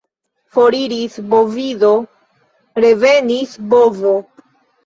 [0.53, 1.91] Foriris bovido,
[2.87, 4.19] revenis bovo.